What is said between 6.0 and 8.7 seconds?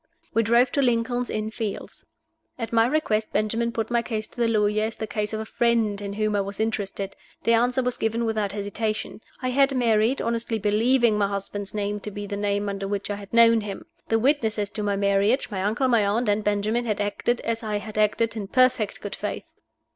in whom I was interested. The answer was given without